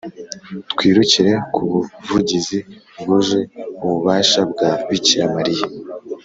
[0.71, 2.59] twirukire ku buvugizi
[3.01, 3.39] bwuje
[3.81, 5.65] ububasha bwa bikira mariya,